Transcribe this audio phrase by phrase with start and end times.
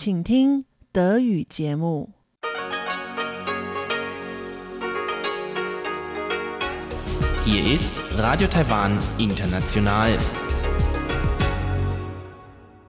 [0.00, 2.10] 请听德语节目。
[7.44, 10.18] Hier ist Radio Taiwan International.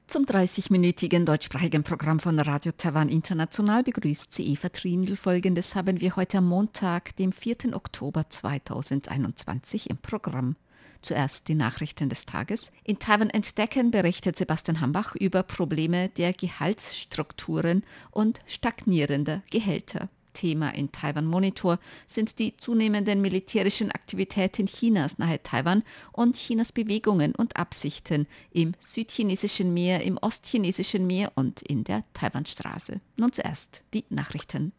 [0.07, 5.15] Zum 30-minütigen deutschsprachigen Programm von Radio Taiwan International begrüßt sie Eva Trindl.
[5.15, 7.73] Folgendes haben wir heute am Montag, dem 4.
[7.75, 10.55] Oktober 2021 im Programm.
[11.02, 12.70] Zuerst die Nachrichten des Tages.
[12.84, 20.08] In Taiwan entdecken berichtet Sebastian Hambach über Probleme der Gehaltsstrukturen und stagnierender Gehälter.
[20.32, 27.34] Thema in Taiwan Monitor sind die zunehmenden militärischen Aktivitäten Chinas nahe Taiwan und Chinas Bewegungen
[27.34, 33.00] und Absichten im südchinesischen Meer, im ostchinesischen Meer und in der Taiwanstraße.
[33.16, 34.72] Nun zuerst die Nachrichten.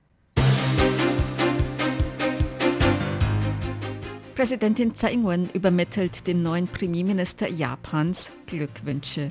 [4.36, 9.30] Präsidentin Tsai Ing-wen übermittelt dem neuen Premierminister Japans Glückwünsche.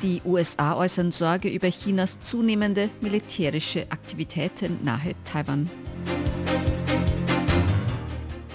[0.00, 5.68] Die USA äußern Sorge über Chinas zunehmende militärische Aktivitäten nahe Taiwan.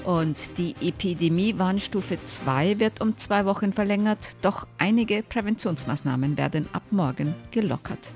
[0.06, 7.36] Und die Epidemie-Warnstufe 2 wird um zwei Wochen verlängert, doch einige Präventionsmaßnahmen werden ab morgen
[7.52, 8.12] gelockert.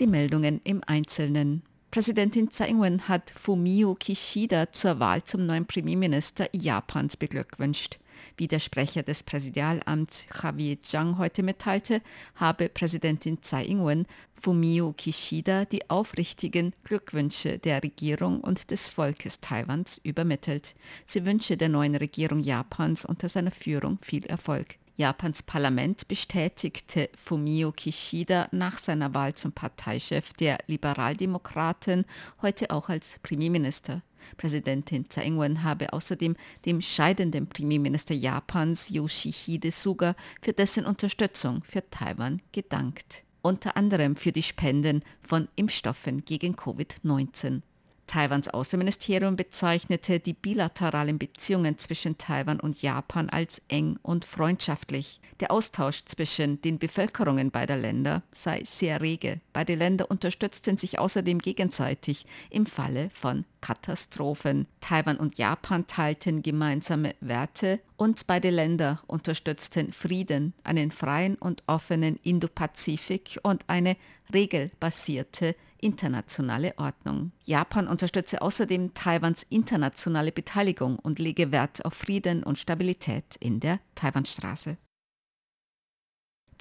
[0.00, 1.62] Die Meldungen im Einzelnen.
[1.92, 7.98] Präsidentin Tsai Ing-wen hat Fumio Kishida zur Wahl zum neuen Premierminister Japans beglückwünscht.
[8.38, 12.00] Wie der Sprecher des Präsidialamts Javier Zhang heute mitteilte,
[12.36, 14.06] habe Präsidentin Tsai Ing-wen
[14.40, 20.74] Fumio Kishida die aufrichtigen Glückwünsche der Regierung und des Volkes Taiwans übermittelt.
[21.04, 24.78] Sie wünsche der neuen Regierung Japans unter seiner Führung viel Erfolg.
[25.02, 32.04] Japans Parlament bestätigte Fumio Kishida nach seiner Wahl zum Parteichef der Liberaldemokraten
[32.40, 34.02] heute auch als Premierminister.
[34.36, 36.36] Präsidentin Tsai Ing-wen habe außerdem
[36.66, 43.24] dem scheidenden Premierminister Japans Yoshihide Suga für dessen Unterstützung für Taiwan gedankt.
[43.42, 47.62] Unter anderem für die Spenden von Impfstoffen gegen Covid-19.
[48.12, 55.18] Taiwans Außenministerium bezeichnete die bilateralen Beziehungen zwischen Taiwan und Japan als eng und freundschaftlich.
[55.40, 59.40] Der Austausch zwischen den Bevölkerungen beider Länder sei sehr rege.
[59.54, 64.66] Beide Länder unterstützten sich außerdem gegenseitig im Falle von Katastrophen.
[64.82, 72.20] Taiwan und Japan teilten gemeinsame Werte und beide Länder unterstützten Frieden, einen freien und offenen
[72.22, 73.96] Indopazifik und eine
[74.34, 77.32] regelbasierte internationale Ordnung.
[77.44, 83.80] Japan unterstütze außerdem Taiwans internationale Beteiligung und lege Wert auf Frieden und Stabilität in der
[83.94, 84.78] Taiwanstraße.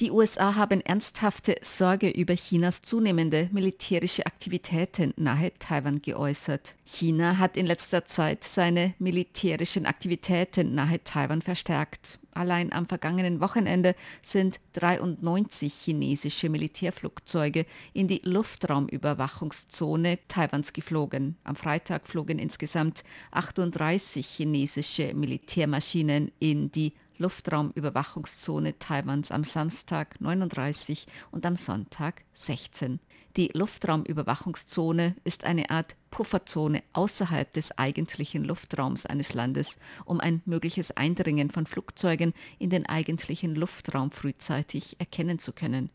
[0.01, 6.73] Die USA haben ernsthafte Sorge über Chinas zunehmende militärische Aktivitäten nahe Taiwan geäußert.
[6.85, 12.17] China hat in letzter Zeit seine militärischen Aktivitäten nahe Taiwan verstärkt.
[12.33, 21.37] Allein am vergangenen Wochenende sind 93 chinesische Militärflugzeuge in die Luftraumüberwachungszone Taiwans geflogen.
[21.43, 31.45] Am Freitag flogen insgesamt 38 chinesische Militärmaschinen in die Luftraumüberwachungszone Taiwans am Samstag 39 und
[31.45, 32.99] am Sonntag 16.
[33.37, 40.97] Die Luftraumüberwachungszone ist eine Art Pufferzone außerhalb des eigentlichen Luftraums eines Landes, um ein mögliches
[40.97, 45.91] Eindringen von Flugzeugen in den eigentlichen Luftraum frühzeitig erkennen zu können.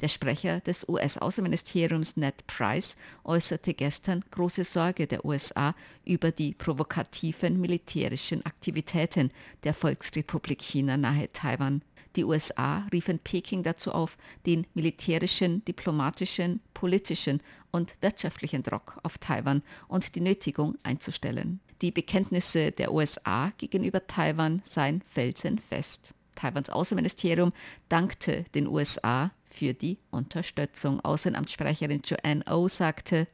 [0.00, 7.60] Der Sprecher des US-Außenministeriums Ned Price äußerte gestern große Sorge der USA über die provokativen
[7.60, 9.32] militärischen Aktivitäten
[9.64, 11.82] der Volksrepublik China nahe Taiwan.
[12.14, 14.16] Die USA riefen Peking dazu auf,
[14.46, 17.40] den militärischen, diplomatischen, politischen
[17.72, 21.60] und wirtschaftlichen Druck auf Taiwan und die Nötigung einzustellen.
[21.82, 26.14] Die Bekenntnisse der USA gegenüber Taiwan seien felsenfest.
[26.34, 27.52] Taiwans Außenministerium
[27.88, 31.00] dankte den USA für die Unterstützung.
[31.00, 33.26] Außenamtssprecherin Joanne O oh sagte,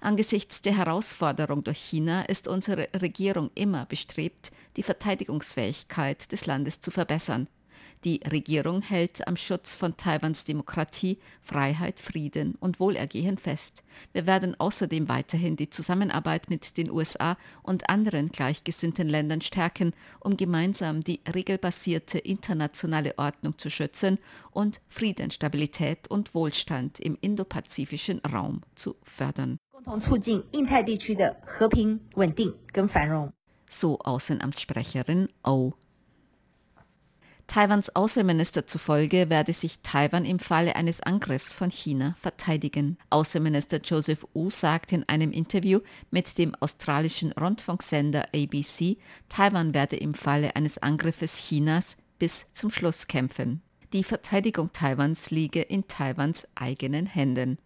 [0.00, 6.90] Angesichts der Herausforderung durch China ist unsere Regierung immer bestrebt, die Verteidigungsfähigkeit des Landes zu
[6.90, 7.48] verbessern.
[8.04, 13.82] Die Regierung hält am Schutz von Taiwans Demokratie, Freiheit, Frieden und Wohlergehen fest.
[14.12, 20.36] Wir werden außerdem weiterhin die Zusammenarbeit mit den USA und anderen gleichgesinnten Ländern stärken, um
[20.36, 24.18] gemeinsam die regelbasierte internationale Ordnung zu schützen
[24.50, 29.56] und Frieden, Stabilität und Wohlstand im indopazifischen Raum zu fördern.
[33.66, 35.72] So Außenamtssprecherin Oh.
[37.46, 42.96] Taiwans Außenminister zufolge werde sich Taiwan im Falle eines Angriffs von China verteidigen.
[43.10, 45.80] Außenminister Joseph Wu sagte in einem Interview
[46.10, 48.96] mit dem australischen Rundfunksender ABC,
[49.28, 53.62] Taiwan werde im Falle eines Angriffes Chinas bis zum Schluss kämpfen.
[53.92, 57.58] Die Verteidigung Taiwans liege in Taiwans eigenen Händen.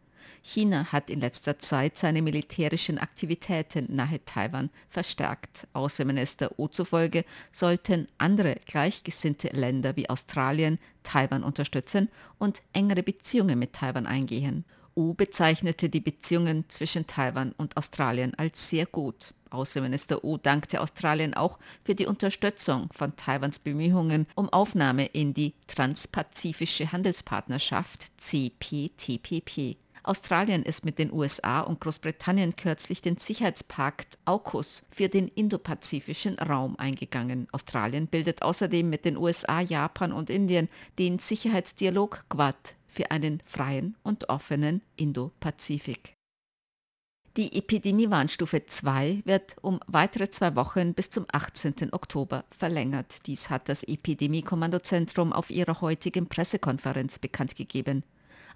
[0.49, 5.67] China hat in letzter Zeit seine militärischen Aktivitäten nahe Taiwan verstärkt.
[5.75, 12.09] Außenminister Wu zufolge sollten andere gleichgesinnte Länder wie Australien Taiwan unterstützen
[12.39, 14.65] und engere Beziehungen mit Taiwan eingehen.
[14.95, 19.35] Wu bezeichnete die Beziehungen zwischen Taiwan und Australien als sehr gut.
[19.51, 25.53] Außenminister Wu dankte Australien auch für die Unterstützung von Taiwans Bemühungen um Aufnahme in die
[25.67, 29.77] Transpazifische Handelspartnerschaft CPTPP.
[30.09, 36.77] Australien ist mit den USA und Großbritannien kürzlich den Sicherheitspakt AUKUS für den indopazifischen Raum
[36.79, 37.47] eingegangen.
[37.53, 43.97] Australien bildet außerdem mit den USA, Japan und Indien den Sicherheitsdialog Quad für einen freien
[44.03, 46.15] und offenen Indo-Pazifik.
[47.37, 51.93] Die Epidemiewarnstufe 2 wird um weitere zwei Wochen bis zum 18.
[51.93, 53.27] Oktober verlängert.
[53.27, 58.05] Dies hat das Epidemie-Kommandozentrum auf ihrer heutigen Pressekonferenz bekannt gegeben.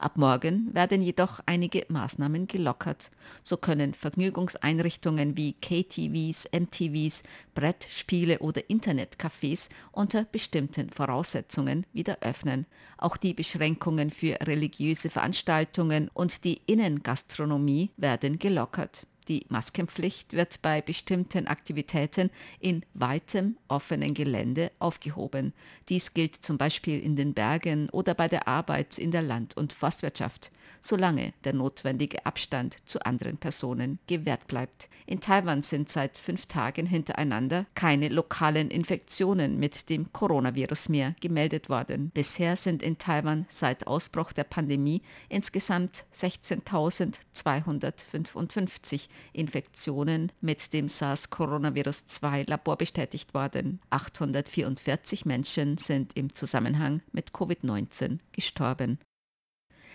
[0.02, 3.12] Ab morgen werden jedoch einige Maßnahmen gelockert.
[3.44, 7.22] So können Vergnügungseinrichtungen wie KTVs, MTVs,
[7.54, 12.66] Brettspiele oder Internetcafés unter bestimmten Voraussetzungen wieder öffnen.
[12.98, 19.06] Auch die Beschränkungen für religiöse Veranstaltungen und die Innengastronomie werden gelockert.
[19.28, 25.52] Die Maskenpflicht wird bei bestimmten Aktivitäten in weitem offenen Gelände aufgehoben.
[25.88, 29.72] Dies gilt zum Beispiel in den Bergen oder bei der Arbeit in der Land- und
[29.72, 30.50] Forstwirtschaft
[30.82, 34.90] solange der notwendige Abstand zu anderen Personen gewährt bleibt.
[35.06, 41.68] In Taiwan sind seit fünf Tagen hintereinander keine lokalen Infektionen mit dem Coronavirus mehr gemeldet
[41.68, 42.10] worden.
[42.12, 52.76] Bisher sind in Taiwan seit Ausbruch der Pandemie insgesamt 16.255 Infektionen mit dem SARS-Coronavirus-2 Labor
[52.76, 53.80] bestätigt worden.
[53.90, 58.98] 844 Menschen sind im Zusammenhang mit Covid-19 gestorben.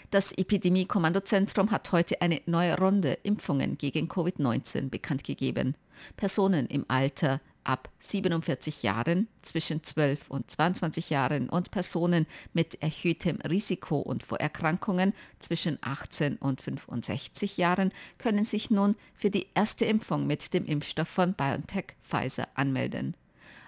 [0.10, 5.76] Das Epidemie-Kommandozentrum hat heute eine neue Runde Impfungen gegen Covid-19 bekannt gegeben.
[6.16, 13.42] Personen im Alter ab 47 Jahren, zwischen 12 und 22 Jahren und Personen mit erhöhtem
[13.42, 20.26] Risiko und Vorerkrankungen zwischen 18 und 65 Jahren können sich nun für die erste Impfung
[20.26, 23.14] mit dem Impfstoff von BioNTech Pfizer anmelden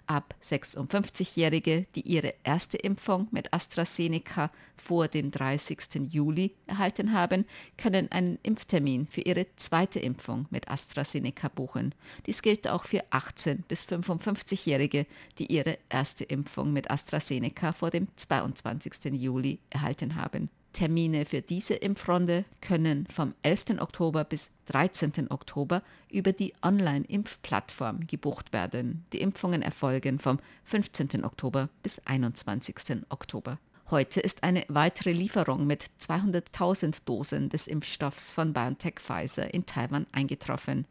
[0.10, 6.12] ab 56-Jährige, die ihre erste Impfung mit AstraZeneca vor dem 30.
[6.12, 7.46] Juli erhalten haben,
[7.78, 11.94] können einen Impftermin für ihre zweite Impfung mit AstraZeneca buchen.
[12.26, 15.06] Dies gilt auch für 18 bis 55-Jährige,
[15.38, 19.14] die ihre erste Impfung mit AstraZeneca vor dem 22.
[19.14, 20.50] Juli erhalten haben.
[20.74, 23.80] Termine für diese Impfrunde können vom 11.
[23.80, 25.30] Oktober bis 13.
[25.32, 29.06] Oktober über die Online-Impfplattform gebucht werden.
[29.14, 31.26] Die Impfungen erfolgen vom 15.
[31.26, 33.04] Oktober bis 21.
[33.10, 33.58] Oktober.
[33.90, 40.06] Heute ist eine weitere Lieferung mit 200.000 Dosen des Impfstoffs von BioNTech Pfizer in Taiwan
[40.12, 40.86] eingetroffen.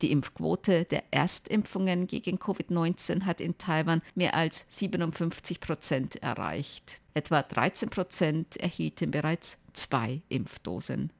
[0.00, 6.96] Die Impfquote der Erstimpfungen gegen Covid-19 hat in Taiwan mehr als 57 Prozent erreicht.
[7.18, 11.12] Etwa 13 Prozent erhielten bereits zwei Impfdosen.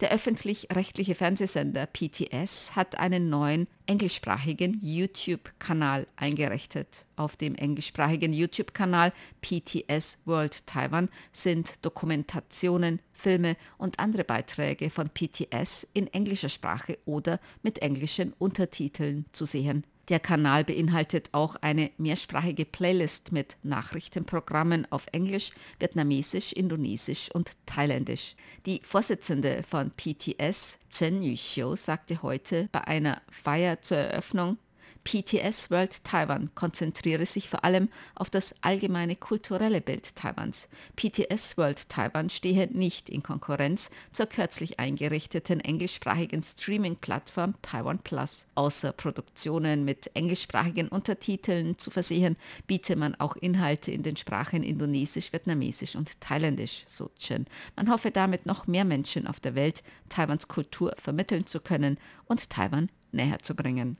[0.00, 7.04] Der öffentlich-rechtliche Fernsehsender PTS hat einen neuen englischsprachigen YouTube-Kanal eingerichtet.
[7.16, 15.86] Auf dem englischsprachigen YouTube-Kanal PTS World Taiwan sind Dokumentationen, Filme und andere Beiträge von PTS
[15.92, 19.84] in englischer Sprache oder mit englischen Untertiteln zu sehen.
[20.08, 28.34] Der Kanal beinhaltet auch eine mehrsprachige Playlist mit Nachrichtenprogrammen auf Englisch, Vietnamesisch, Indonesisch und Thailändisch.
[28.64, 34.56] Die Vorsitzende von PTS, Chen Yuxiu, sagte heute bei einer Feier zur Eröffnung,
[35.08, 40.68] PTS World Taiwan konzentriere sich vor allem auf das allgemeine kulturelle Bild Taiwans.
[40.96, 48.46] PTS World Taiwan stehe nicht in Konkurrenz zur kürzlich eingerichteten englischsprachigen Streaming-Plattform Taiwan Plus.
[48.54, 52.36] Außer Produktionen mit englischsprachigen Untertiteln zu versehen,
[52.66, 57.46] biete man auch Inhalte in den Sprachen Indonesisch, Vietnamesisch und Thailändisch, so Chen.
[57.76, 61.96] Man hoffe damit noch mehr Menschen auf der Welt Taiwans Kultur vermitteln zu können
[62.26, 63.96] und Taiwan näher zu bringen.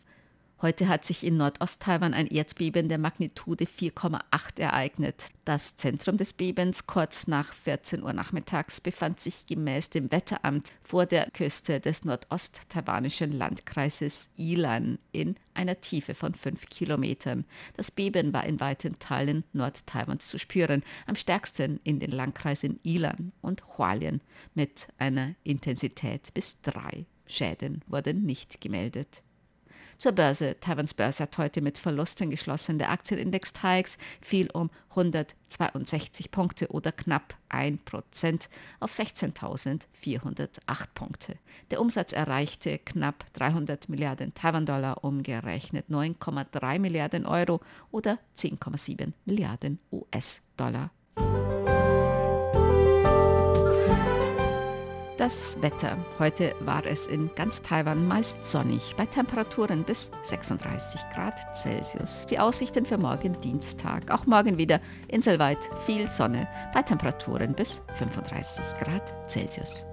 [0.60, 5.26] Heute hat sich in Nordost-Taiwan ein Erdbeben der Magnitude 4,8 ereignet.
[5.44, 11.06] Das Zentrum des Bebens kurz nach 14 Uhr nachmittags befand sich gemäß dem Wetteramt vor
[11.06, 17.44] der Küste des nordost-taiwanischen Landkreises Ilan in einer Tiefe von 5 Kilometern.
[17.76, 23.30] Das Beben war in weiten Teilen Nord-Taiwans zu spüren, am stärksten in den Landkreisen Ilan
[23.42, 24.20] und Hualien
[24.54, 27.06] mit einer Intensität bis 3.
[27.28, 29.22] Schäden wurden nicht gemeldet.
[29.99, 30.57] Zur Börse.
[30.61, 32.78] Taiwans Börse hat heute mit Verlusten geschlossen.
[32.78, 41.35] Der Aktienindex TAIX fiel um 162 Punkte oder knapp 1 Prozent auf 16.408 Punkte.
[41.73, 50.93] Der Umsatz erreichte knapp 300 Milliarden Taiwan-Dollar, umgerechnet 9,3 Milliarden Euro oder 10,7 Milliarden US-Dollar.
[55.28, 55.99] Das Wetter.
[56.18, 62.25] Heute war es in ganz Taiwan meist sonnig, bei Temperaturen bis 36 Grad Celsius.
[62.25, 64.11] Die Aussichten für morgen Dienstag.
[64.11, 69.85] Auch morgen wieder inselweit viel Sonne, bei Temperaturen bis 35 Grad Celsius.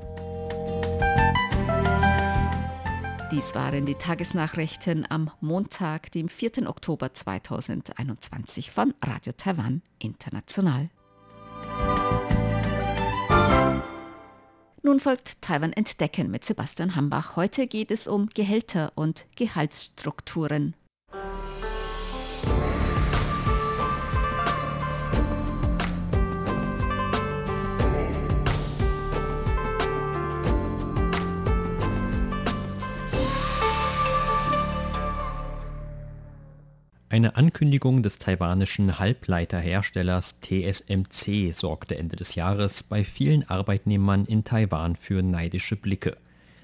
[3.30, 6.70] Dies waren die Tagesnachrichten am Montag, dem 4.
[6.70, 10.89] Oktober 2021 von Radio Taiwan International.
[14.86, 17.38] Nun folgt Taiwan Entdecken mit Sebastian Hambach.
[17.38, 20.75] Heute geht es um Gehälter und Gehaltsstrukturen.
[37.15, 44.98] Eine Ankündigung des taiwanischen Halbleiterherstellers TSMC sorgte Ende des Jahres bei vielen Arbeitnehmern in Taiwan
[44.98, 46.17] für neidische Blicke.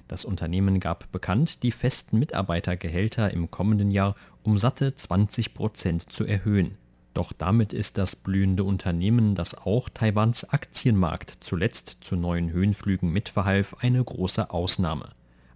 [0.08, 6.26] Das Unternehmen gab bekannt, die festen Mitarbeitergehälter im kommenden Jahr um satte 20 Prozent zu
[6.26, 6.76] erhöhen.
[7.14, 13.74] Doch damit ist das blühende Unternehmen, das auch Taiwans Aktienmarkt zuletzt zu neuen Höhenflügen mitverhalf,
[13.80, 15.12] eine große Ausnahme.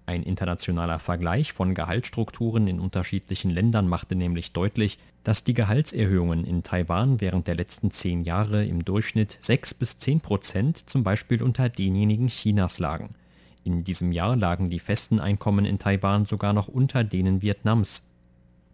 [0.07, 6.63] Ein internationaler Vergleich von Gehaltsstrukturen in unterschiedlichen Ländern machte nämlich deutlich, dass die Gehaltserhöhungen in
[6.63, 11.69] Taiwan während der letzten zehn Jahre im Durchschnitt 6 bis 10 Prozent zum Beispiel unter
[11.69, 13.17] denjenigen Chinas lagen.
[13.65, 18.05] In diesem Jahr lagen die festen Einkommen in Taiwan sogar noch unter denen Vietnams.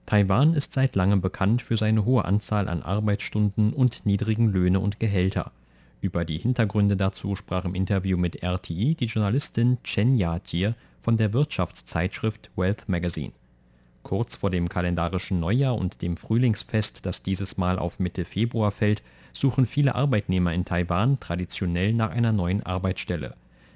[0.05, 5.01] Taiwan ist seit langem bekannt für seine hohe Anzahl an Arbeitsstunden und niedrigen Löhne und
[5.01, 5.51] Gehälter.
[6.03, 11.33] Über die Hintergründe dazu sprach im Interview mit RTI die Journalistin Chen Yatir von der
[11.33, 13.33] Wirtschaftszeitschrift Wealth Magazine.
[14.05, 19.03] Kurz vor dem kalendarischen Neujahr und dem Frühlingsfest, das dieses Mal auf Mitte Februar fällt,
[19.33, 23.35] suchen viele Arbeitnehmer in Taiwan traditionell nach einer neuen Arbeitsstelle.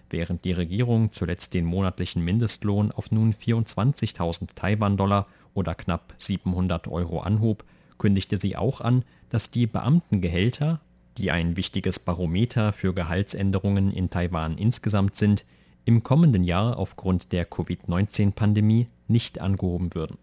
[0.09, 7.21] Während die Regierung zuletzt den monatlichen Mindestlohn auf nun 24.000 Taiwan-Dollar oder knapp 700 Euro
[7.21, 7.65] anhob,
[7.99, 10.81] kündigte sie auch an, dass die Beamtengehälter,
[11.19, 15.45] die ein wichtiges Barometer für Gehaltsänderungen in Taiwan insgesamt sind,
[15.87, 20.19] im kommenden Jahr aufgrund der Covid-19-Pandemie nicht angehoben würden.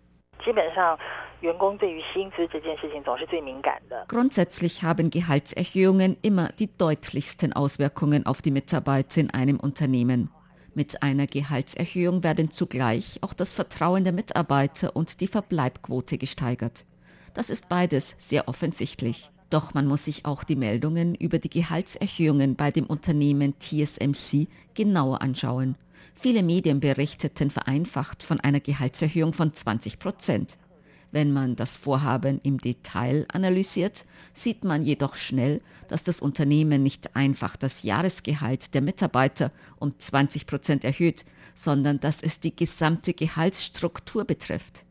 [4.07, 10.29] Grundsätzlich haben Gehaltserhöhungen immer die deutlichsten Auswirkungen auf die Mitarbeiter in einem Unternehmen.
[10.75, 16.85] Mit einer Gehaltserhöhung werden zugleich auch das Vertrauen der Mitarbeiter und die Verbleibquote gesteigert.
[17.33, 19.31] Das ist beides sehr offensichtlich.
[19.53, 25.21] Doch man muss sich auch die Meldungen über die Gehaltserhöhungen bei dem Unternehmen TSMC genauer
[25.21, 25.75] anschauen.
[26.15, 30.57] Viele Medien berichteten vereinfacht von einer Gehaltserhöhung von 20 Prozent.
[31.11, 37.15] Wenn man das Vorhaben im Detail analysiert, sieht man jedoch schnell, dass das Unternehmen nicht
[37.15, 44.25] einfach das Jahresgehalt der Mitarbeiter um 20 Prozent erhöht, sondern dass es die gesamte Gehaltsstruktur
[44.25, 44.83] betrifft.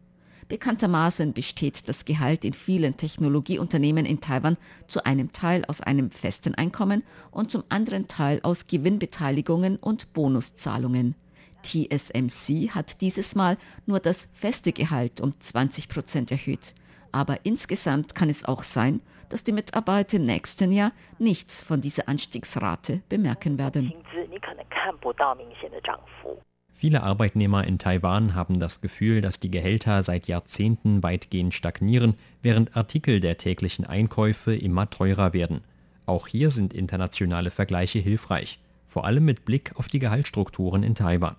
[0.52, 6.54] Bekanntermaßen besteht das Gehalt in vielen Technologieunternehmen in Taiwan zu einem Teil aus einem festen
[6.54, 11.14] Einkommen und zum anderen Teil aus Gewinnbeteiligungen und Bonuszahlungen.
[11.62, 13.56] TSMC hat dieses Mal
[13.86, 16.74] nur das feste Gehalt um 20 Prozent erhöht.
[17.12, 22.10] Aber insgesamt kann es auch sein, dass die Mitarbeiter im nächsten Jahr nichts von dieser
[22.10, 23.94] Anstiegsrate bemerken werden.
[26.72, 32.76] Viele Arbeitnehmer in Taiwan haben das Gefühl, dass die Gehälter seit Jahrzehnten weitgehend stagnieren, während
[32.76, 35.60] Artikel der täglichen Einkäufe immer teurer werden.
[36.06, 41.36] Auch hier sind internationale Vergleiche hilfreich, vor allem mit Blick auf die Gehaltsstrukturen in Taiwan.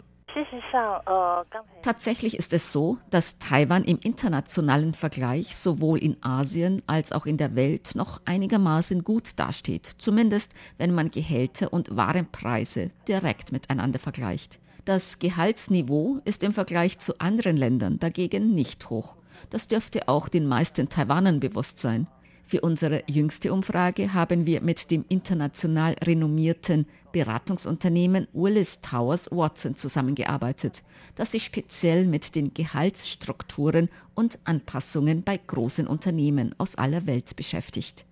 [1.83, 7.37] Tatsächlich ist es so, dass Taiwan im internationalen Vergleich sowohl in Asien als auch in
[7.37, 14.59] der Welt noch einigermaßen gut dasteht, zumindest wenn man Gehälter und Warenpreise direkt miteinander vergleicht.
[14.85, 19.15] Das Gehaltsniveau ist im Vergleich zu anderen Ländern dagegen nicht hoch.
[19.49, 22.07] Das dürfte auch den meisten Taiwanern bewusst sein.
[22.43, 30.83] Für unsere jüngste Umfrage haben wir mit dem international renommierten Beratungsunternehmen Willis Towers Watson zusammengearbeitet,
[31.15, 38.03] das sich speziell mit den Gehaltsstrukturen und Anpassungen bei großen Unternehmen aus aller Welt beschäftigt.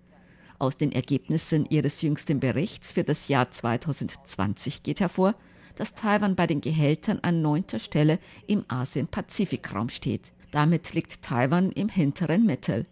[0.58, 5.36] Aus den Ergebnissen ihres jüngsten Berichts für das Jahr 2020 geht hervor,
[5.75, 10.32] dass Taiwan bei den Gehältern an neunter Stelle im Asien-Pazifik-Raum steht.
[10.51, 12.86] Damit liegt Taiwan im hinteren Mittel.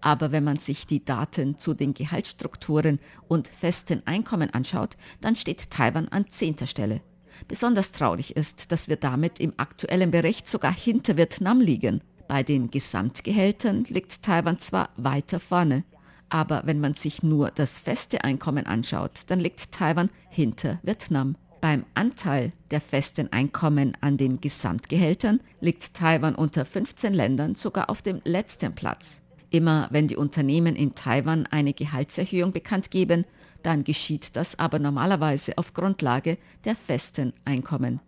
[0.00, 5.70] Aber wenn man sich die Daten zu den Gehaltsstrukturen und festen Einkommen anschaut, dann steht
[5.70, 7.02] Taiwan an zehnter Stelle.
[7.48, 12.00] Besonders traurig ist, dass wir damit im aktuellen Bericht sogar hinter Vietnam liegen.
[12.28, 15.84] Bei den Gesamtgehältern liegt Taiwan zwar weiter vorne,
[16.28, 21.36] aber wenn man sich nur das feste Einkommen anschaut, dann liegt Taiwan hinter Vietnam.
[21.60, 28.00] Beim Anteil der festen Einkommen an den Gesamtgehältern liegt Taiwan unter 15 Ländern sogar auf
[28.00, 29.20] dem letzten Platz.
[29.50, 33.26] Immer wenn die Unternehmen in Taiwan eine Gehaltserhöhung bekannt geben,
[33.62, 38.00] dann geschieht das aber normalerweise auf Grundlage der festen Einkommen.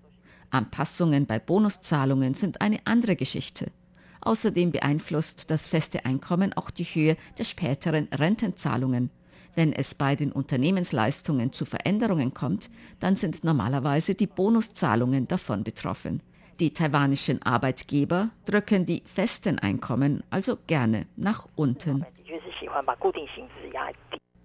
[0.50, 3.71] Anpassungen bei Bonuszahlungen sind eine andere Geschichte.
[4.23, 9.11] Außerdem beeinflusst das feste Einkommen auch die Höhe der späteren Rentenzahlungen.
[9.54, 16.23] Wenn es bei den Unternehmensleistungen zu Veränderungen kommt, dann sind normalerweise die Bonuszahlungen davon betroffen.
[16.59, 22.06] Die taiwanischen Arbeitgeber drücken die festen Einkommen also gerne nach unten.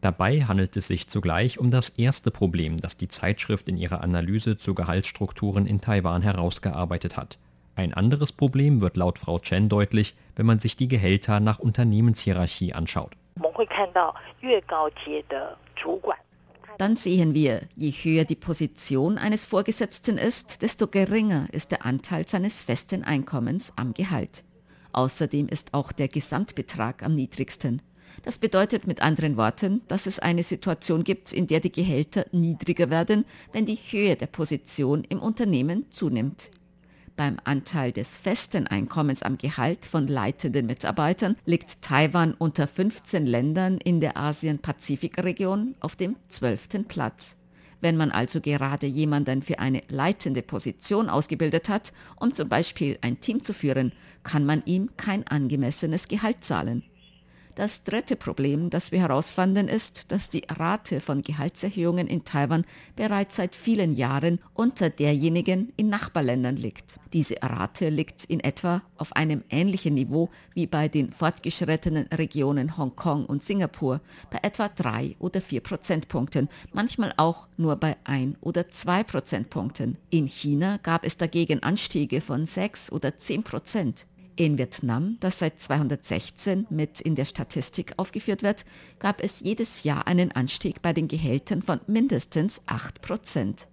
[0.02, 4.58] Dabei handelt es sich zugleich um das erste Problem, das die Zeitschrift in ihrer Analyse
[4.58, 7.40] zu Gehaltsstrukturen in Taiwan herausgearbeitet hat.
[7.76, 12.74] Ein anderes Problem wird laut Frau Chen deutlich, wenn man sich die Gehälter nach Unternehmenshierarchie
[12.74, 13.16] anschaut
[16.78, 22.28] dann sehen wir, je höher die Position eines Vorgesetzten ist, desto geringer ist der Anteil
[22.28, 24.44] seines festen Einkommens am Gehalt.
[24.94, 27.82] Außerdem ist auch der Gesamtbetrag am niedrigsten.
[28.24, 32.90] Das bedeutet mit anderen Worten, dass es eine Situation gibt, in der die Gehälter niedriger
[32.90, 36.52] werden, wenn die Höhe der Position im Unternehmen zunimmt.
[37.18, 43.80] Beim Anteil des festen Einkommens am Gehalt von leitenden Mitarbeitern liegt Taiwan unter 15 Ländern
[43.80, 46.88] in der Asien-Pazifik-Region auf dem 12.
[46.88, 47.36] Platz.
[47.82, 53.20] Wenn man also gerade jemanden für eine leitende Position ausgebildet hat, um zum Beispiel ein
[53.20, 56.84] Team zu führen, kann man ihm kein angemessenes Gehalt zahlen.
[57.58, 62.66] Das dritte Problem, das wir herausfanden, ist, dass die Rate von Gehaltserhöhungen in Taiwan
[62.96, 67.00] bereits seit vielen Jahren unter derjenigen in Nachbarländern liegt.
[67.14, 73.26] Diese Rate liegt in etwa auf einem ähnlichen Niveau wie bei den fortgeschrittenen Regionen Hongkong
[73.26, 79.04] und Singapur, bei etwa drei oder vier Prozentpunkten, manchmal auch nur bei ein oder zwei
[79.04, 79.98] Prozentpunkten.
[80.12, 84.06] In China gab es dagegen Anstiege von sechs oder zehn Prozent.
[84.40, 88.66] In Vietnam, das seit 216 mit in der Statistik aufgeführt wird,
[89.00, 93.68] gab es jedes Jahr einen Anstieg bei den Gehältern von mindestens 8 Prozent.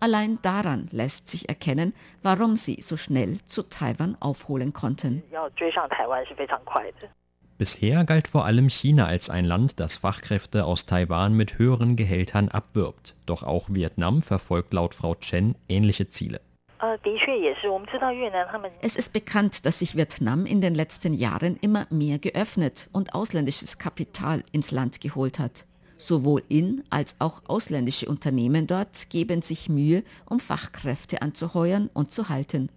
[0.00, 5.22] Allein daran lässt sich erkennen, warum sie so schnell zu Taiwan aufholen konnten.
[7.58, 12.48] Bisher galt vor allem China als ein Land, das Fachkräfte aus Taiwan mit höheren Gehältern
[12.48, 13.14] abwirbt.
[13.26, 16.40] Doch auch Vietnam verfolgt laut Frau Chen ähnliche Ziele.
[18.80, 23.78] Es ist bekannt, dass sich Vietnam in den letzten Jahren immer mehr geöffnet und ausländisches
[23.78, 25.64] Kapital ins Land geholt hat.
[25.98, 32.28] Sowohl in- als auch ausländische Unternehmen dort geben sich Mühe, um Fachkräfte anzuheuern und zu
[32.28, 32.68] halten.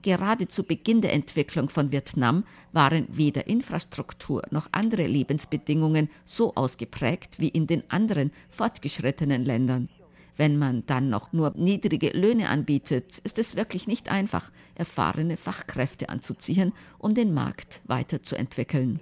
[0.00, 7.38] Gerade zu Beginn der Entwicklung von Vietnam waren weder Infrastruktur noch andere Lebensbedingungen so ausgeprägt
[7.38, 9.88] wie in den anderen fortgeschrittenen Ländern.
[10.36, 16.08] Wenn man dann noch nur niedrige Löhne anbietet, ist es wirklich nicht einfach, erfahrene Fachkräfte
[16.08, 19.00] anzuziehen, um den Markt weiterzuentwickeln.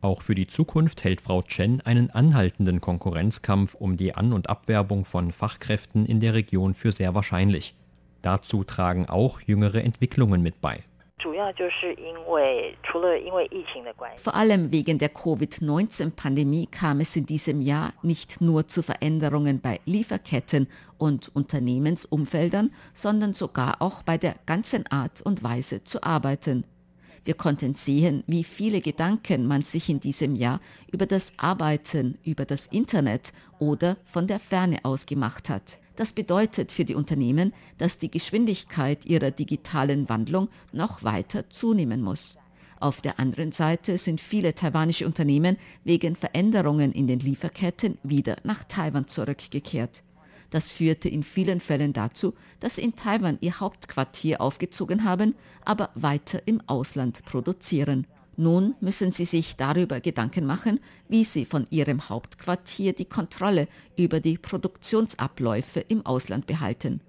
[0.00, 5.04] Auch für die Zukunft hält Frau Chen einen anhaltenden Konkurrenzkampf um die An- und Abwerbung
[5.04, 7.74] von Fachkräften in der Region für sehr wahrscheinlich.
[8.22, 10.80] Dazu tragen auch jüngere Entwicklungen mit bei.
[14.18, 19.80] Vor allem wegen der Covid-19-Pandemie kam es in diesem Jahr nicht nur zu Veränderungen bei
[19.84, 26.64] Lieferketten und Unternehmensumfeldern, sondern sogar auch bei der ganzen Art und Weise zu arbeiten.
[27.24, 32.44] Wir konnten sehen, wie viele Gedanken man sich in diesem Jahr über das Arbeiten, über
[32.44, 35.78] das Internet oder von der Ferne aus gemacht hat.
[35.98, 42.36] Das bedeutet für die Unternehmen, dass die Geschwindigkeit ihrer digitalen Wandlung noch weiter zunehmen muss.
[42.78, 48.62] Auf der anderen Seite sind viele taiwanische Unternehmen wegen Veränderungen in den Lieferketten wieder nach
[48.62, 50.04] Taiwan zurückgekehrt.
[50.50, 55.34] Das führte in vielen Fällen dazu, dass sie in Taiwan ihr Hauptquartier aufgezogen haben,
[55.64, 58.06] aber weiter im Ausland produzieren.
[58.40, 64.20] Nun müssen sie sich darüber Gedanken machen, wie sie von ihrem Hauptquartier die Kontrolle über
[64.20, 67.00] die Produktionsabläufe im Ausland behalten.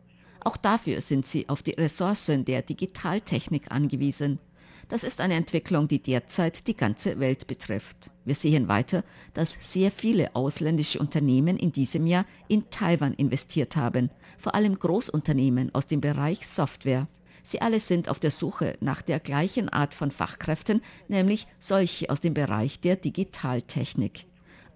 [0.43, 4.39] Auch dafür sind sie auf die Ressourcen der Digitaltechnik angewiesen.
[4.87, 8.09] Das ist eine Entwicklung, die derzeit die ganze Welt betrifft.
[8.25, 9.03] Wir sehen weiter,
[9.35, 15.75] dass sehr viele ausländische Unternehmen in diesem Jahr in Taiwan investiert haben, vor allem Großunternehmen
[15.75, 17.07] aus dem Bereich Software.
[17.43, 22.21] Sie alle sind auf der Suche nach der gleichen Art von Fachkräften, nämlich solche aus
[22.21, 24.25] dem Bereich der Digitaltechnik.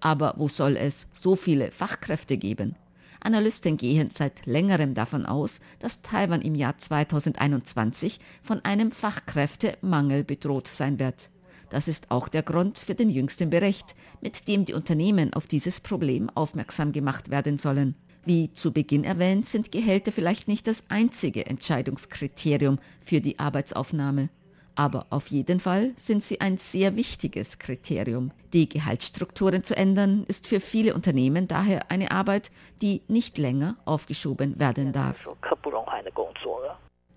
[0.00, 2.76] Aber wo soll es so viele Fachkräfte geben?
[3.20, 10.66] Analysten gehen seit längerem davon aus, dass Taiwan im Jahr 2021 von einem Fachkräftemangel bedroht
[10.66, 11.30] sein wird.
[11.70, 15.80] Das ist auch der Grund für den jüngsten Bericht, mit dem die Unternehmen auf dieses
[15.80, 17.96] Problem aufmerksam gemacht werden sollen.
[18.26, 24.30] Wie zu Beginn erwähnt, sind Gehälter vielleicht nicht das einzige Entscheidungskriterium für die Arbeitsaufnahme.
[24.76, 28.32] Aber auf jeden Fall sind sie ein sehr wichtiges Kriterium.
[28.52, 32.50] Die Gehaltsstrukturen zu ändern, ist für viele Unternehmen daher eine Arbeit,
[32.82, 35.28] die nicht länger aufgeschoben werden darf.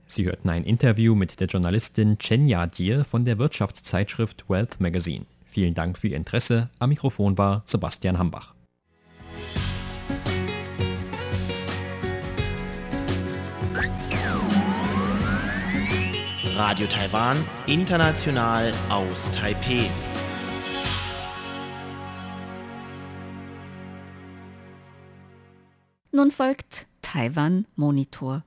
[0.06, 5.26] Sie hörten ein Interview mit der Journalistin Chen Yajie von der Wirtschaftszeitschrift Wealth Magazine.
[5.46, 6.70] Vielen Dank für Ihr Interesse.
[6.80, 8.57] Am Mikrofon war Sebastian Hambach.
[16.58, 19.88] Radio Taiwan, international aus Taipeh.
[26.12, 28.44] Nun folgt Taiwan Monitor.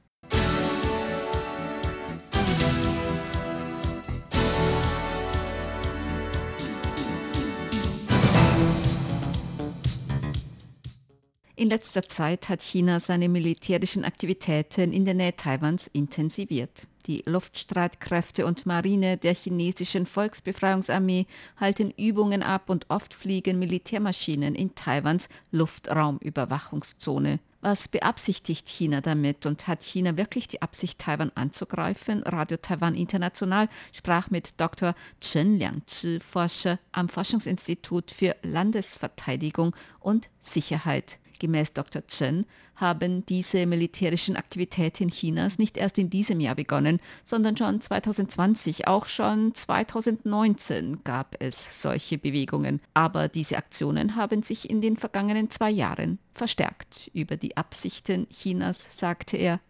[11.60, 16.86] In letzter Zeit hat China seine militärischen Aktivitäten in der Nähe Taiwans intensiviert.
[17.06, 21.26] Die Luftstreitkräfte und Marine der chinesischen Volksbefreiungsarmee
[21.58, 27.40] halten Übungen ab und oft fliegen Militärmaschinen in Taiwans Luftraumüberwachungszone.
[27.60, 32.22] Was beabsichtigt China damit und hat China wirklich die Absicht, Taiwan anzugreifen?
[32.22, 34.94] Radio Taiwan International sprach mit Dr.
[35.20, 41.19] Chen Liangzhi, Forscher am Forschungsinstitut für Landesverteidigung und Sicherheit.
[41.40, 42.06] Gemäß Dr.
[42.06, 48.86] Chen haben diese militärischen Aktivitäten Chinas nicht erst in diesem Jahr begonnen, sondern schon 2020,
[48.86, 52.80] auch schon 2019 gab es solche Bewegungen.
[52.94, 57.10] Aber diese Aktionen haben sich in den vergangenen zwei Jahren verstärkt.
[57.12, 59.60] Über die Absichten Chinas sagte er,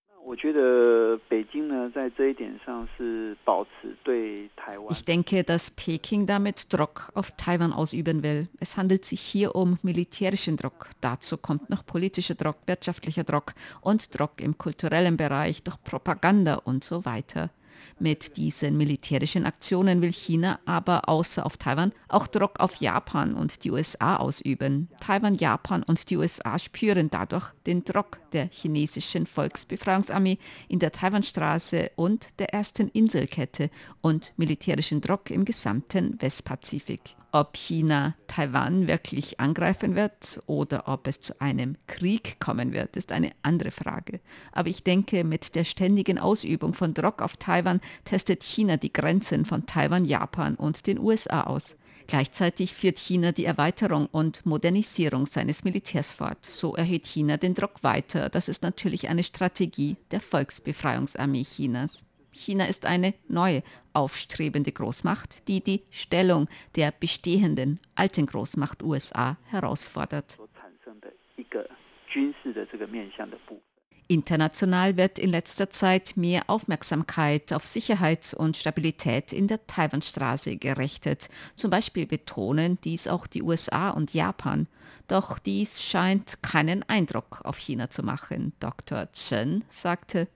[4.91, 8.49] ich denke, dass Peking damit Druck auf Taiwan ausüben will.
[8.61, 10.91] Es handelt sich hier um militärischen Druck.
[11.01, 16.85] Dazu kommt noch politischer Druck, wirtschaftlicher Druck und Druck im kulturellen Bereich durch Propaganda und
[16.85, 17.51] so weiter.
[18.03, 23.63] Mit diesen militärischen Aktionen will China aber außer auf Taiwan auch Druck auf Japan und
[23.63, 24.89] die USA ausüben.
[25.01, 31.91] Taiwan, Japan und die USA spüren dadurch den Druck der chinesischen Volksbefreiungsarmee in der Taiwanstraße
[31.97, 33.69] und der ersten Inselkette
[34.01, 37.20] und militärischen Druck im gesamten Westpazifik.
[37.33, 43.13] Ob China Taiwan wirklich angreifen wird oder ob es zu einem Krieg kommen wird, ist
[43.13, 44.21] eine andere Frage.
[44.51, 49.45] Aber ich denke, mit der ständigen Ausübung von Druck auf Taiwan testet China die Grenzen
[49.45, 51.77] von Taiwan, Japan und den USA aus.
[52.09, 56.45] Gleichzeitig führt China die Erweiterung und Modernisierung seines Militärs fort.
[56.45, 58.29] So erhöht China den Druck weiter.
[58.29, 62.05] Das ist natürlich eine Strategie der Volksbefreiungsarmee Chinas.
[62.33, 63.63] China ist eine neue,
[63.93, 70.39] aufstrebende Großmacht, die die Stellung der bestehenden alten Großmacht USA herausfordert.
[74.11, 81.29] International wird in letzter Zeit mehr Aufmerksamkeit auf Sicherheit und Stabilität in der Taiwanstraße gerichtet.
[81.55, 84.67] Zum Beispiel betonen dies auch die USA und Japan.
[85.07, 88.53] Doch dies scheint keinen Eindruck auf China zu machen.
[88.59, 89.13] Dr.
[89.13, 90.27] Chen sagte,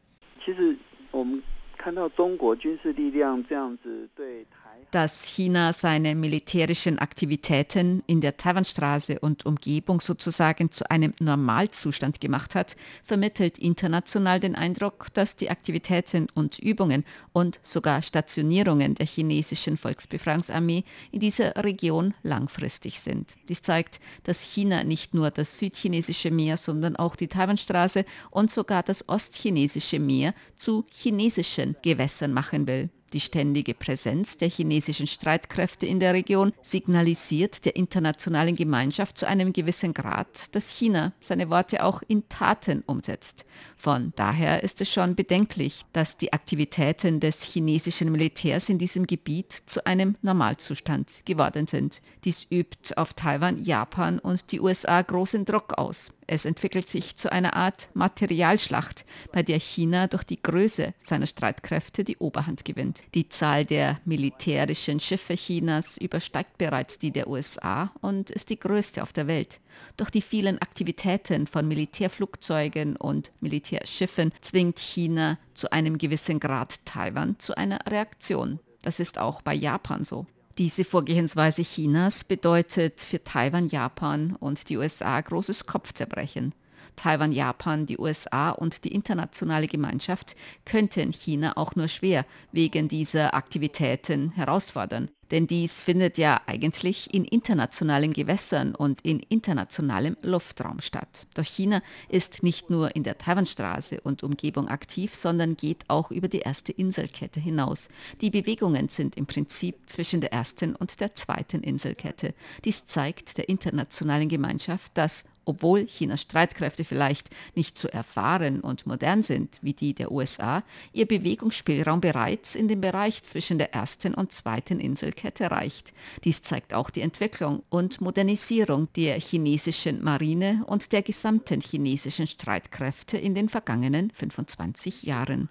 [1.84, 4.42] 看到中国军事力量这样子对
[4.90, 12.54] dass China seine militärischen Aktivitäten in der Taiwanstraße und Umgebung sozusagen zu einem Normalzustand gemacht
[12.54, 19.76] hat, vermittelt international den Eindruck, dass die Aktivitäten und Übungen und sogar Stationierungen der chinesischen
[19.76, 23.34] Volksbefreiungsarmee in dieser Region langfristig sind.
[23.48, 28.82] Dies zeigt, dass China nicht nur das südchinesische Meer, sondern auch die Taiwanstraße und sogar
[28.82, 32.90] das ostchinesische Meer zu chinesischen Gewässern machen will.
[33.14, 39.52] Die ständige Präsenz der chinesischen Streitkräfte in der Region signalisiert der internationalen Gemeinschaft zu einem
[39.52, 43.46] gewissen Grad, dass China seine Worte auch in Taten umsetzt.
[43.76, 49.52] Von daher ist es schon bedenklich, dass die Aktivitäten des chinesischen Militärs in diesem Gebiet
[49.52, 52.02] zu einem Normalzustand geworden sind.
[52.24, 56.10] Dies übt auf Taiwan, Japan und die USA großen Druck aus.
[56.26, 62.04] Es entwickelt sich zu einer Art Materialschlacht, bei der China durch die Größe seiner Streitkräfte
[62.04, 63.02] die Oberhand gewinnt.
[63.14, 69.02] Die Zahl der militärischen Schiffe Chinas übersteigt bereits die der USA und ist die größte
[69.02, 69.60] auf der Welt.
[69.96, 77.38] Doch die vielen Aktivitäten von Militärflugzeugen und Militärschiffen zwingt China zu einem gewissen Grad Taiwan
[77.38, 78.60] zu einer Reaktion.
[78.82, 80.26] Das ist auch bei Japan so.
[80.56, 86.54] Diese Vorgehensweise Chinas bedeutet für Taiwan, Japan und die USA großes Kopfzerbrechen.
[86.96, 93.34] Taiwan, Japan, die USA und die internationale Gemeinschaft könnten China auch nur schwer wegen dieser
[93.34, 95.10] Aktivitäten herausfordern.
[95.30, 101.26] Denn dies findet ja eigentlich in internationalen Gewässern und in internationalem Luftraum statt.
[101.34, 106.28] Doch China ist nicht nur in der Taiwanstraße und Umgebung aktiv, sondern geht auch über
[106.28, 107.88] die erste Inselkette hinaus.
[108.20, 112.34] Die Bewegungen sind im Prinzip zwischen der ersten und der zweiten Inselkette.
[112.64, 119.22] Dies zeigt der internationalen Gemeinschaft, dass obwohl Chinas Streitkräfte vielleicht nicht so erfahren und modern
[119.22, 124.32] sind wie die der USA, ihr Bewegungsspielraum bereits in dem Bereich zwischen der ersten und
[124.32, 125.92] zweiten Inselkette reicht.
[126.24, 133.18] Dies zeigt auch die Entwicklung und Modernisierung der chinesischen Marine und der gesamten chinesischen Streitkräfte
[133.18, 135.48] in den vergangenen 25 Jahren.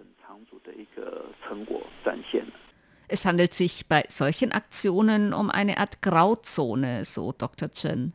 [3.07, 7.69] Es handelt sich bei solchen Aktionen um eine Art Grauzone, so Dr.
[7.69, 8.13] Chen.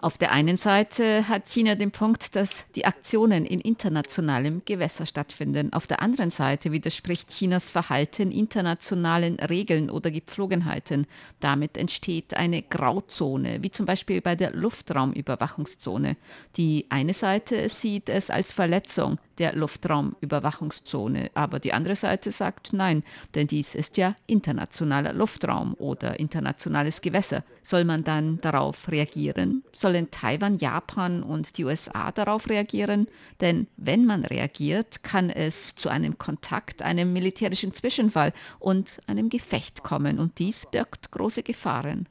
[0.00, 5.72] Auf der einen Seite hat China den Punkt, dass die Aktionen in internationalem Gewässer stattfinden.
[5.72, 11.06] Auf der anderen Seite widerspricht Chinas Verhalten internationalen Regeln oder Gepflogenheiten.
[11.40, 16.16] Damit entsteht eine Grauzone, wie zum Beispiel bei der Luftraumüberwachungszone.
[16.56, 21.30] Die eine Seite sieht es als Verletzung der Luftraumüberwachungszone.
[21.34, 23.02] Aber die andere Seite sagt nein,
[23.34, 27.44] denn dies ist ja internationaler Luftraum oder internationales Gewässer.
[27.62, 29.62] Soll man dann darauf reagieren?
[29.72, 33.06] Sollen Taiwan, Japan und die USA darauf reagieren?
[33.40, 39.82] Denn wenn man reagiert, kann es zu einem Kontakt, einem militärischen Zwischenfall und einem Gefecht
[39.82, 40.18] kommen.
[40.18, 42.08] Und dies birgt große Gefahren.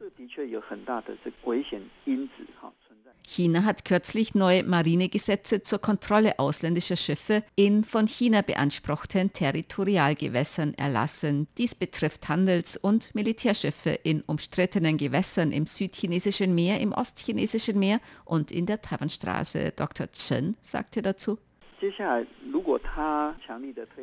[3.28, 11.48] China hat kürzlich neue Marinegesetze zur Kontrolle ausländischer Schiffe in von China beanspruchten Territorialgewässern erlassen.
[11.58, 18.52] Dies betrifft Handels- und Militärschiffe in umstrittenen Gewässern im südchinesischen Meer, im ostchinesischen Meer und
[18.52, 19.74] in der Taiwanstraße.
[19.76, 20.12] Dr.
[20.12, 21.38] Chen sagte dazu.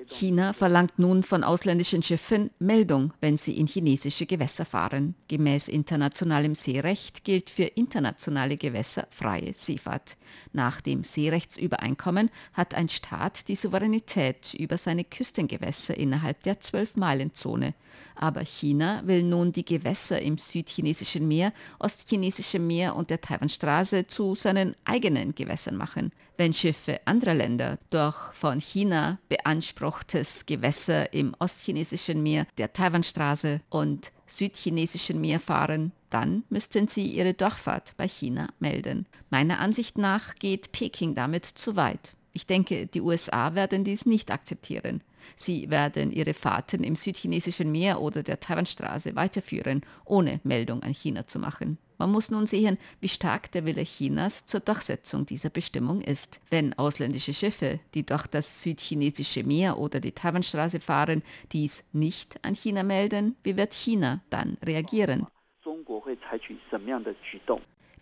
[0.09, 5.15] China verlangt nun von ausländischen Schiffen Meldung, wenn sie in chinesische Gewässer fahren.
[5.29, 10.17] Gemäß internationalem Seerecht gilt für internationale Gewässer freie Seefahrt.
[10.53, 17.75] Nach dem Seerechtsübereinkommen hat ein Staat die Souveränität über seine Küstengewässer innerhalb der Zwölf-Meilen-Zone.
[18.15, 24.35] Aber China will nun die Gewässer im südchinesischen Meer, ostchinesischen Meer und der Taiwanstraße zu
[24.35, 26.13] seinen eigenen Gewässern machen.
[26.37, 34.13] Wenn Schiffe anderer Länder durch von China beanspruchtes Gewässer im ostchinesischen Meer, der Taiwanstraße und
[34.29, 39.07] südchinesischen Meer fahren, dann müssten sie ihre Durchfahrt bei China melden.
[39.31, 42.15] Meiner Ansicht nach geht Peking damit zu weit.
[42.33, 45.03] Ich denke, die USA werden dies nicht akzeptieren.
[45.37, 51.27] Sie werden ihre Fahrten im südchinesischen Meer oder der Taiwanstraße weiterführen, ohne Meldung an China
[51.27, 51.79] zu machen.
[51.99, 56.41] Man muss nun sehen, wie stark der Wille Chinas zur Durchsetzung dieser Bestimmung ist.
[56.49, 62.55] Wenn ausländische Schiffe, die durch das südchinesische Meer oder die Taiwanstraße fahren, dies nicht an
[62.55, 65.27] China melden, wie wird China dann reagieren?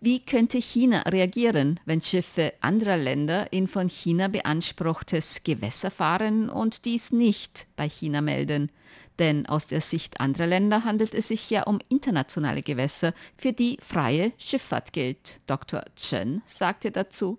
[0.01, 6.85] Wie könnte China reagieren, wenn Schiffe anderer Länder in von China beanspruchtes Gewässer fahren und
[6.85, 8.71] dies nicht bei China melden?
[9.19, 13.79] Denn aus der Sicht anderer Länder handelt es sich ja um internationale Gewässer, für die
[13.81, 15.41] freie Schifffahrt gilt.
[15.47, 15.83] Dr.
[15.97, 17.39] Chen sagte dazu.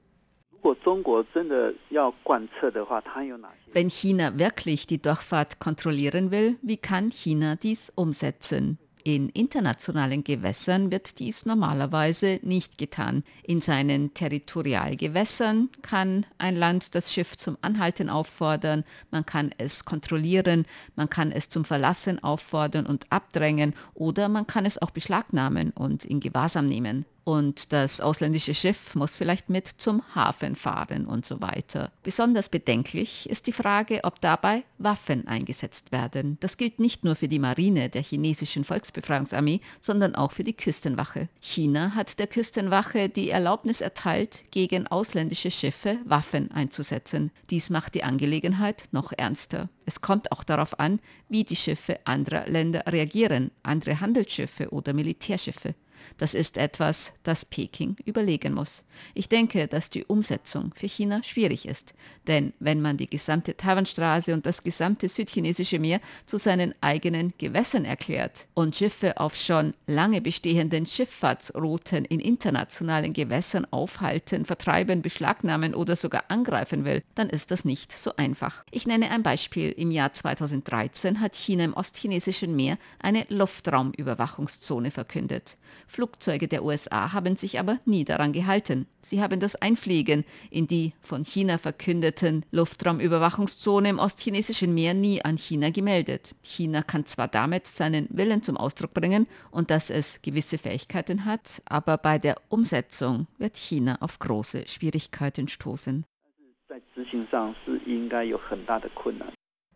[3.73, 8.79] Wenn China wirklich die Durchfahrt kontrollieren will, wie kann China dies umsetzen?
[9.07, 13.23] In internationalen Gewässern wird dies normalerweise nicht getan.
[13.41, 20.65] In seinen Territorialgewässern kann ein Land das Schiff zum Anhalten auffordern, man kann es kontrollieren,
[20.97, 26.03] man kann es zum Verlassen auffordern und abdrängen oder man kann es auch beschlagnahmen und
[26.03, 27.05] in Gewahrsam nehmen.
[27.27, 31.91] Und das ausländische Schiff muss vielleicht mit zum Hafen fahren und so weiter.
[32.01, 36.37] Besonders bedenklich ist die Frage, ob dabei Waffen eingesetzt werden.
[36.39, 41.27] Das gilt nicht nur für die Marine der chinesischen Volksbefreiungsarmee, sondern auch für die Küstenwache.
[41.41, 47.31] China hat der Küstenwache die Erlaubnis erteilt, gegen ausländische Schiffe Waffen einzusetzen.
[47.49, 49.67] Dies macht die Angelegenheit noch ernster.
[49.85, 55.75] Es kommt auch darauf an, wie die Schiffe anderer Länder reagieren, andere Handelsschiffe oder Militärschiffe.
[56.17, 58.83] Das ist etwas, das Peking überlegen muss.
[59.13, 61.93] Ich denke, dass die Umsetzung für China schwierig ist,
[62.27, 67.85] denn wenn man die gesamte Taiwanstraße und das gesamte südchinesische Meer zu seinen eigenen Gewässern
[67.85, 75.95] erklärt und Schiffe auf schon lange bestehenden Schifffahrtsrouten in internationalen Gewässern aufhalten, vertreiben, beschlagnahmen oder
[75.95, 78.63] sogar angreifen will, dann ist das nicht so einfach.
[78.71, 79.71] Ich nenne ein Beispiel.
[79.71, 85.57] Im Jahr 2013 hat China im ostchinesischen Meer eine Luftraumüberwachungszone verkündet.
[85.97, 88.85] Flugzeuge der USA haben sich aber nie daran gehalten.
[89.01, 95.37] Sie haben das Einfliegen in die von China verkündeten Luftraumüberwachungszone im ostchinesischen Meer nie an
[95.37, 96.35] China gemeldet.
[96.43, 101.63] China kann zwar damit seinen Willen zum Ausdruck bringen und dass es gewisse Fähigkeiten hat,
[101.65, 106.05] aber bei der Umsetzung wird China auf große Schwierigkeiten stoßen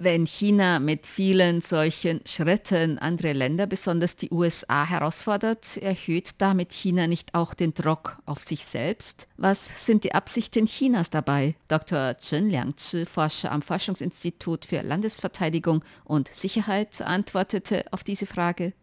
[0.03, 7.07] wenn China mit vielen solchen Schritten andere Länder, besonders die USA, herausfordert, erhöht damit China
[7.07, 9.27] nicht auch den Druck auf sich selbst?
[9.37, 11.55] Was sind die Absichten Chinas dabei?
[11.67, 12.15] Dr.
[12.17, 18.73] Chen Liangzhi, Forscher am Forschungsinstitut für Landesverteidigung und Sicherheit, antwortete auf diese Frage.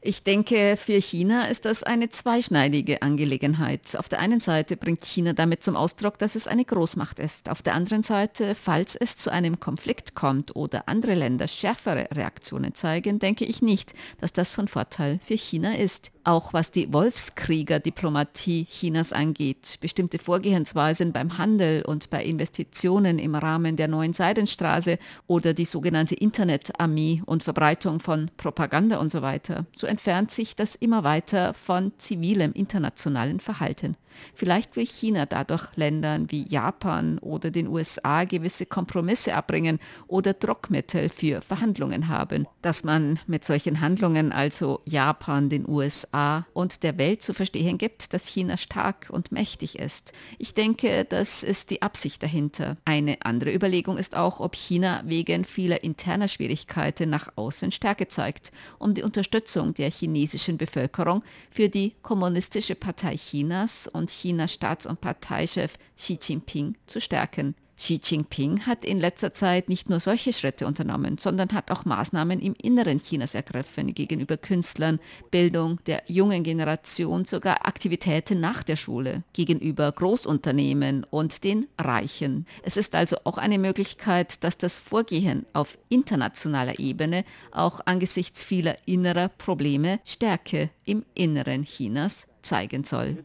[0.00, 3.96] Ich denke, für China ist das eine zweischneidige Angelegenheit.
[3.96, 7.48] Auf der einen Seite bringt China damit zum Ausdruck, dass es eine Großmacht ist.
[7.48, 12.74] Auf der anderen Seite, falls es zu einem Konflikt kommt oder andere Länder schärfere Reaktionen
[12.74, 18.66] zeigen, denke ich nicht, dass das von Vorteil für China ist auch was die Wolfskrieger-Diplomatie
[18.66, 25.54] Chinas angeht, bestimmte Vorgehensweisen beim Handel und bei Investitionen im Rahmen der neuen Seidenstraße oder
[25.54, 31.02] die sogenannte Internetarmee und Verbreitung von Propaganda und so weiter, so entfernt sich das immer
[31.02, 33.96] weiter von zivilem internationalen Verhalten.
[34.34, 41.08] Vielleicht will China dadurch Ländern wie Japan oder den USA gewisse Kompromisse abbringen oder Druckmittel
[41.08, 42.46] für Verhandlungen haben.
[42.62, 48.12] Dass man mit solchen Handlungen also Japan, den USA und der Welt zu verstehen gibt,
[48.14, 50.12] dass China stark und mächtig ist.
[50.38, 52.76] Ich denke, das ist die Absicht dahinter.
[52.84, 58.52] Eine andere Überlegung ist auch, ob China wegen vieler interner Schwierigkeiten nach außen Stärke zeigt,
[58.78, 64.86] um die Unterstützung der chinesischen Bevölkerung für die Kommunistische Partei Chinas und und Chinas Staats-
[64.86, 67.54] und Parteichef Xi Jinping zu stärken.
[67.76, 72.40] Xi Jinping hat in letzter Zeit nicht nur solche Schritte unternommen, sondern hat auch Maßnahmen
[72.40, 74.98] im Inneren Chinas ergriffen gegenüber Künstlern,
[75.30, 82.46] Bildung der jungen Generation, sogar Aktivitäten nach der Schule, gegenüber Großunternehmen und den Reichen.
[82.64, 88.76] Es ist also auch eine Möglichkeit, dass das Vorgehen auf internationaler Ebene auch angesichts vieler
[88.86, 93.16] innerer Probleme Stärke im Inneren Chinas zeigen soll.